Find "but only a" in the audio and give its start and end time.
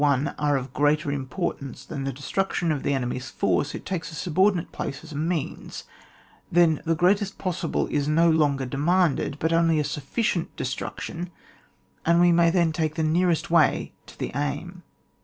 9.39-9.83